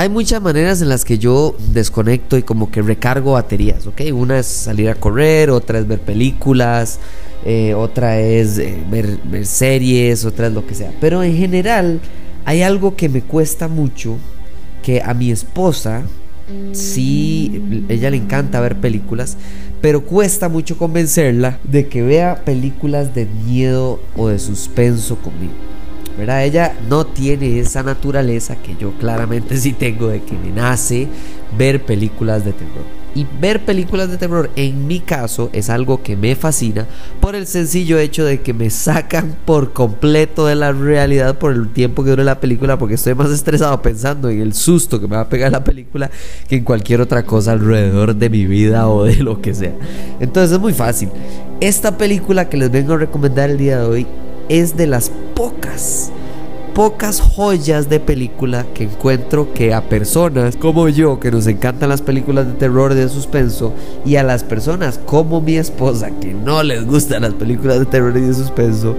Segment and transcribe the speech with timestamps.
[0.00, 4.00] Hay muchas maneras en las que yo desconecto y como que recargo baterías, ¿ok?
[4.14, 6.98] Una es salir a correr, otra es ver películas,
[7.44, 10.90] eh, otra es eh, ver, series, otra es lo que sea.
[11.02, 12.00] Pero en general
[12.46, 14.16] hay algo que me cuesta mucho,
[14.82, 16.04] que a mi esposa
[16.72, 19.36] sí, ella le encanta ver películas,
[19.82, 25.52] pero cuesta mucho convencerla de que vea películas de miedo o de suspenso conmigo.
[26.16, 26.44] ¿Verdad?
[26.44, 31.08] Ella no tiene esa naturaleza que yo claramente sí tengo de que me nace
[31.56, 33.00] ver películas de terror.
[33.12, 36.86] Y ver películas de terror en mi caso es algo que me fascina
[37.18, 41.72] por el sencillo hecho de que me sacan por completo de la realidad por el
[41.72, 45.16] tiempo que dure la película porque estoy más estresado pensando en el susto que me
[45.16, 46.08] va a pegar la película
[46.48, 49.74] que en cualquier otra cosa alrededor de mi vida o de lo que sea.
[50.20, 51.08] Entonces es muy fácil.
[51.60, 54.06] Esta película que les vengo a recomendar el día de hoy
[54.50, 56.12] es de las pocas
[56.74, 62.00] pocas joyas de película que encuentro que a personas como yo, que nos encantan las
[62.00, 66.86] películas de terror de suspenso, y a las personas como mi esposa, que no les
[66.86, 68.96] gustan las películas de terror y de suspenso,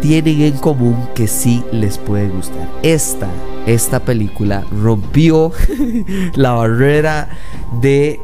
[0.00, 2.68] tienen en común que sí les puede gustar.
[2.82, 3.28] Esta,
[3.66, 5.52] esta película rompió
[6.34, 7.28] la barrera
[7.82, 8.20] de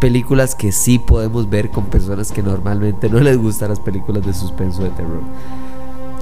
[0.00, 4.32] películas que sí podemos ver con personas que normalmente no les gustan las películas de
[4.32, 5.20] suspenso de terror.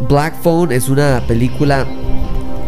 [0.07, 1.87] Black Phone es una película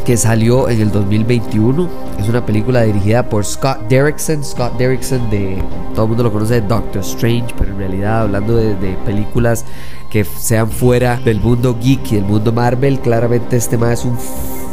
[0.05, 1.89] que salió en el 2021.
[2.19, 4.42] Es una película dirigida por Scott Derrickson.
[4.42, 5.62] Scott Derrickson de
[5.95, 9.64] todo el mundo lo conoce de Doctor Strange, pero en realidad hablando de, películas
[10.11, 14.19] que sean fuera del mundo geek y del mundo Marvel, claramente este más es un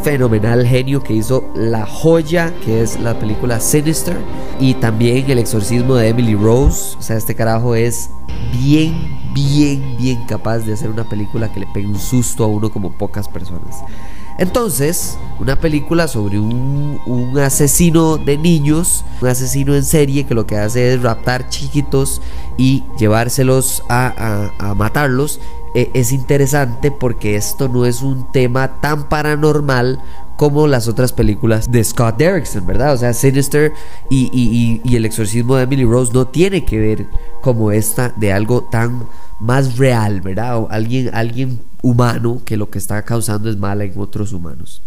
[0.04, 4.18] fenomenal genio que hizo La Joya, que es la película Sinister,
[4.60, 6.96] y también El exorcismo de Emily Rose.
[6.98, 8.10] O sea, este carajo es
[8.52, 12.72] bien bien, bien capaz de hacer una película que le pegue un susto a uno
[12.72, 13.84] como pocas personas.
[14.40, 20.58] Entonces, una película sobre un, asesino de niños, un asesino en serie que lo que
[20.58, 22.22] hace es raptar chiquitos
[22.58, 25.40] y llevárselos a, matarlos,
[25.74, 30.02] e, es interesante porque esto no es un tema tan paranormal
[30.38, 32.94] como las otras películas de Scott Derrickson, ¿verdad?
[32.94, 33.74] O sea, Sinister
[34.10, 37.06] y, El exorcismo de Emily Rose no tiene que ver
[37.42, 39.08] como esta de algo tan
[39.40, 40.58] más real, ¿verdad?
[40.58, 44.82] O alguien, alguien humano que lo que está causando es mal en otros humanos.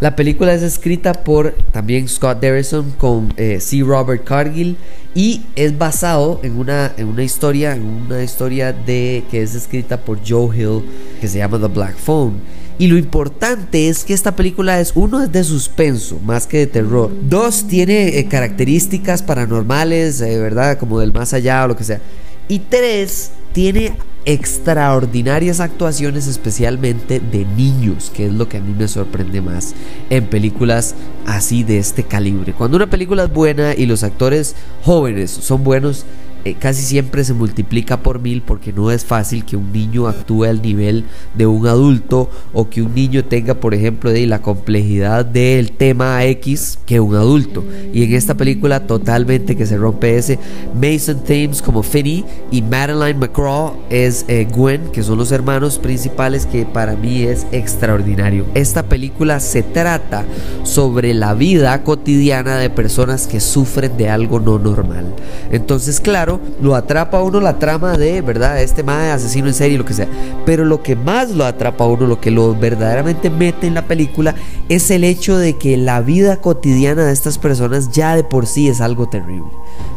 [0.00, 3.82] La película es escrita por también Scott Derrison con eh, C.
[3.82, 4.76] Robert Cargill
[5.14, 9.96] y es basado en una, en una historia, en una historia de que es escrita
[9.96, 10.84] por Joe Hill
[11.20, 12.40] que se llama The Black Phone.
[12.78, 16.66] Y lo importante es que esta película es, uno, es de suspenso más que de
[16.68, 17.10] terror.
[17.28, 20.78] Dos, tiene eh, características paranormales, eh, ¿verdad?
[20.78, 22.00] Como del más allá o lo que sea.
[22.46, 23.94] Y tres, tiene
[24.24, 29.74] extraordinarias actuaciones especialmente de niños, que es lo que a mí me sorprende más
[30.10, 30.94] en películas
[31.26, 32.52] así de este calibre.
[32.52, 36.04] Cuando una película es buena y los actores jóvenes son buenos,
[36.44, 40.44] eh, casi siempre se multiplica por mil porque no es fácil que un niño actúe
[40.44, 41.04] al nivel
[41.34, 46.24] de un adulto o que un niño tenga, por ejemplo, de la complejidad del tema
[46.24, 47.64] X que un adulto.
[47.92, 50.38] Y en esta película totalmente que se rompe ese.
[50.74, 56.46] Mason Thames como Finney y Madeline McCraw es eh, Gwen, que son los hermanos principales
[56.46, 58.46] que para mí es extraordinario.
[58.54, 60.24] Esta película se trata
[60.62, 65.14] sobre la vida cotidiana de personas que sufren de algo no normal.
[65.50, 66.27] Entonces, claro,
[66.60, 68.60] lo atrapa a uno la trama de, ¿verdad?
[68.62, 70.08] Este más asesino en serie, lo que sea.
[70.44, 73.86] Pero lo que más lo atrapa a uno, lo que lo verdaderamente mete en la
[73.86, 74.34] película,
[74.68, 78.68] es el hecho de que la vida cotidiana de estas personas ya de por sí
[78.68, 79.50] es algo terrible.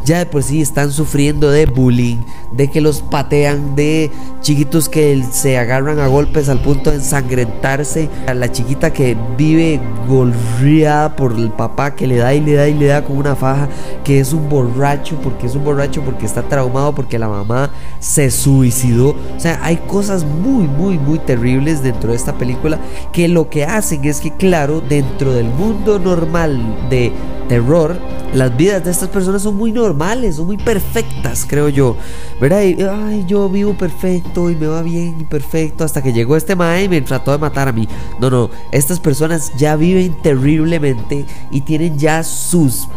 [0.06, 2.18] Ya de por sí están sufriendo de bullying,
[2.52, 4.10] de que los patean, de
[4.42, 9.80] chiquitos que se agarran a golpes al punto de ensangrentarse, a la chiquita que vive
[10.08, 13.36] golpeada por el papá que le da y le da y le da con una
[13.36, 13.70] faja,
[14.04, 18.32] que es un borracho, porque es un borracho, porque está traumado porque la mamá se
[18.32, 19.10] suicidó.
[19.10, 22.80] O sea, hay cosas muy, muy, muy terribles dentro de esta película
[23.12, 26.60] que lo que hacen es que, claro, dentro del mundo normal
[26.90, 27.12] de
[27.48, 27.98] terror,
[28.34, 31.98] las vidas de estas personas son muy normales, son muy perfectas, creo yo.
[32.40, 32.60] ¿Verdad?
[32.60, 36.86] ay, yo vivo perfecto y me va bien y perfecto hasta que llegó este mae
[36.86, 37.88] y me trató de matar a mí.
[38.20, 42.88] No, no, estas personas ya viven terriblemente y tienen ya sus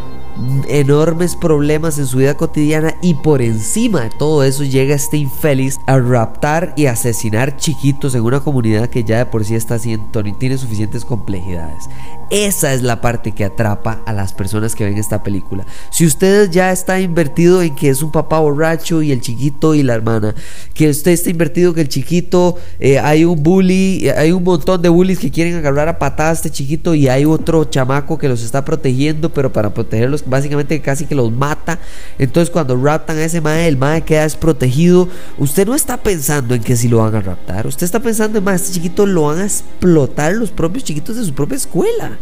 [0.68, 5.78] enormes problemas en su vida cotidiana y por encima de todo eso llega este infeliz
[5.86, 10.22] a raptar y asesinar chiquitos en una comunidad que ya de por sí está haciendo,
[10.38, 11.88] tiene suficientes complejidades.
[12.30, 15.66] Esa es la parte que atrapa a las personas que ven esta película.
[15.90, 19.82] Si usted ya está invertido en que es un papá borracho y el chiquito y
[19.82, 20.34] la hermana,
[20.72, 24.88] que usted está invertido que el chiquito eh, hay un bully, hay un montón de
[24.88, 28.42] bullies que quieren agarrar a patadas a este chiquito y hay otro chamaco que los
[28.42, 31.78] está protegiendo, pero para protegerlos básicamente casi que los mata.
[32.18, 35.08] Entonces cuando raptan a ese mae, el mae queda desprotegido.
[35.38, 38.44] Usted no está pensando en que si lo van a raptar, usted está pensando en
[38.44, 42.18] más, este chiquito lo van a explotar los propios chiquitos de su propia escuela.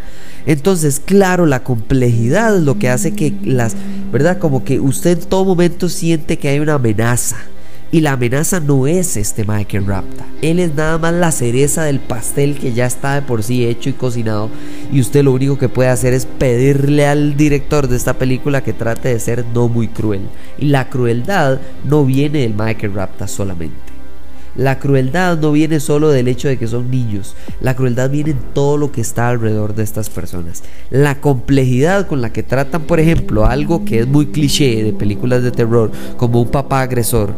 [0.46, 3.74] Entonces, claro, la complejidad es lo que hace que las,
[4.10, 4.38] ¿verdad?
[4.38, 7.36] Como que usted en todo momento siente que hay una amenaza.
[7.94, 10.24] Y la amenaza no es este Michael Rapta.
[10.40, 13.90] Él es nada más la cereza del pastel que ya está de por sí hecho
[13.90, 14.48] y cocinado.
[14.90, 18.72] Y usted lo único que puede hacer es pedirle al director de esta película que
[18.72, 20.22] trate de ser no muy cruel.
[20.56, 23.76] Y la crueldad no viene del Michael Rapta solamente.
[24.56, 28.38] La crueldad no viene solo del hecho de que son niños, la crueldad viene en
[28.52, 30.62] todo lo que está alrededor de estas personas.
[30.90, 35.42] La complejidad con la que tratan, por ejemplo, algo que es muy cliché de películas
[35.42, 37.34] de terror, como un papá agresor,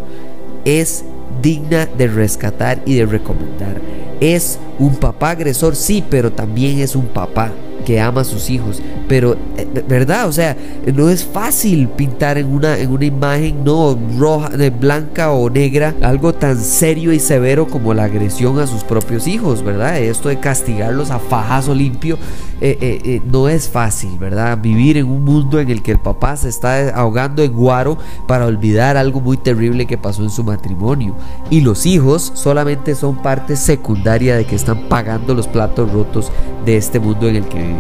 [0.65, 1.05] es
[1.43, 3.81] digna de rescatar y de recomendar.
[4.21, 7.53] Es un papá agresor, sí, pero también es un papá
[7.85, 8.83] que ama a sus hijos.
[9.09, 10.29] Pero, eh, ¿verdad?
[10.29, 10.57] O sea,
[10.93, 14.51] no es fácil pintar en una, en una imagen no roja,
[14.81, 19.63] blanca o negra algo tan serio y severo como la agresión a sus propios hijos,
[19.63, 19.99] ¿verdad?
[19.99, 22.19] Esto de castigarlos a fajazo limpio
[22.61, 24.57] eh, eh, no es fácil, ¿verdad?
[24.59, 28.47] Vivir en un mundo en el que el papá se está ahogando en guaro para
[28.47, 31.15] olvidar algo muy terrible que pasó en su matrimonio.
[31.51, 36.31] Y los hijos solamente son parte secundaria de que están pagando los platos rotos
[36.65, 37.74] de este mundo en el que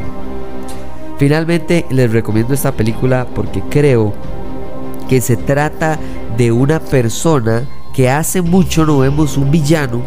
[1.18, 4.12] Finalmente les recomiendo esta película porque creo
[5.08, 5.98] que se trata
[6.36, 10.02] de una persona que hace mucho no vemos un villano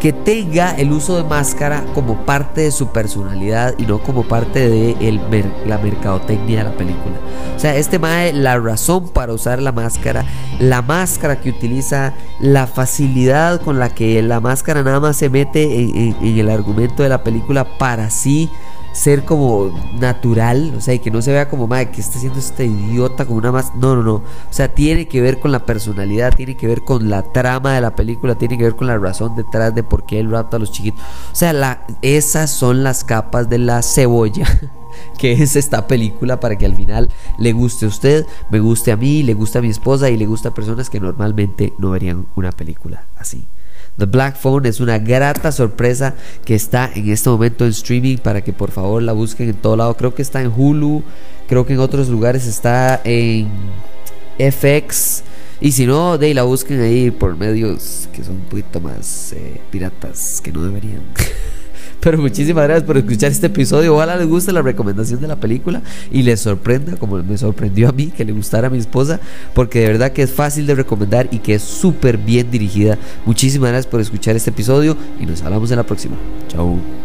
[0.00, 4.68] que tenga el uso de máscara como parte de su personalidad y no como parte
[4.68, 5.20] de
[5.64, 7.14] la mercadotecnia de la película.
[7.54, 10.24] O sea, este mae, la razón para usar la máscara,
[10.58, 15.62] la máscara que utiliza, la facilidad con la que la máscara nada más se mete
[15.72, 18.50] en el argumento de la película para sí
[18.92, 22.38] ser como natural, o sea, y que no se vea como, madre, que está haciendo
[22.38, 23.74] este idiota como una más.
[23.74, 24.14] No, no, no.
[24.14, 27.80] O sea, tiene que ver con la personalidad, tiene que ver con la trama de
[27.80, 30.60] la película, tiene que ver con la razón detrás de por qué él rapta a
[30.60, 31.00] los chiquitos.
[31.32, 34.46] O sea, la, esas son las capas de la cebolla.
[35.18, 37.08] que es esta película para que al final
[37.38, 40.26] le guste a usted, me guste a mí, le guste a mi esposa y le
[40.26, 43.46] guste a personas que normalmente no verían una película así.
[43.98, 48.42] The Black Phone es una grata sorpresa que está en este momento en streaming para
[48.42, 49.96] que por favor la busquen en todo lado.
[49.96, 51.02] Creo que está en Hulu,
[51.46, 53.48] creo que en otros lugares está en
[54.38, 55.24] FX.
[55.60, 59.32] Y si no, de ahí la busquen ahí por medios que son un poquito más
[59.32, 61.02] eh, piratas que no deberían.
[62.02, 63.94] Pero muchísimas gracias por escuchar este episodio.
[63.94, 67.92] Ojalá les guste la recomendación de la película y les sorprenda, como me sorprendió a
[67.92, 69.20] mí, que le gustara a mi esposa,
[69.54, 72.98] porque de verdad que es fácil de recomendar y que es súper bien dirigida.
[73.24, 76.16] Muchísimas gracias por escuchar este episodio y nos hablamos en la próxima.
[76.48, 77.01] Chao.